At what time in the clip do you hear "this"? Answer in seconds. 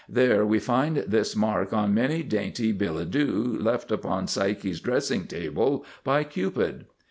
1.07-1.35